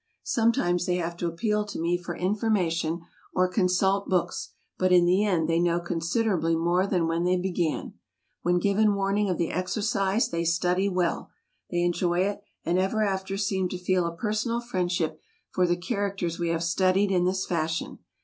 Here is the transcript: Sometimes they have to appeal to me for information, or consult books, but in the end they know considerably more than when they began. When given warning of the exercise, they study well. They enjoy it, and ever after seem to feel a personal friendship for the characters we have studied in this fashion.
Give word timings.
Sometimes 0.23 0.87
they 0.87 0.95
have 0.95 1.15
to 1.17 1.27
appeal 1.27 1.63
to 1.65 1.77
me 1.79 1.95
for 1.95 2.15
information, 2.15 3.01
or 3.35 3.47
consult 3.47 4.09
books, 4.09 4.49
but 4.79 4.91
in 4.91 5.05
the 5.05 5.23
end 5.23 5.47
they 5.47 5.59
know 5.59 5.79
considerably 5.79 6.55
more 6.55 6.87
than 6.87 7.05
when 7.07 7.23
they 7.23 7.37
began. 7.37 7.93
When 8.41 8.57
given 8.57 8.95
warning 8.95 9.29
of 9.29 9.37
the 9.37 9.51
exercise, 9.51 10.29
they 10.29 10.43
study 10.43 10.89
well. 10.89 11.29
They 11.69 11.83
enjoy 11.83 12.21
it, 12.21 12.41
and 12.65 12.79
ever 12.79 13.03
after 13.03 13.37
seem 13.37 13.69
to 13.69 13.77
feel 13.77 14.07
a 14.07 14.15
personal 14.17 14.59
friendship 14.59 15.21
for 15.51 15.67
the 15.67 15.77
characters 15.77 16.39
we 16.39 16.49
have 16.49 16.63
studied 16.63 17.11
in 17.11 17.25
this 17.25 17.45
fashion. 17.45 17.99